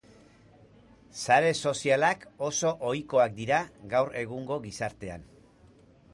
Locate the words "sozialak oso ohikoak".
1.67-3.37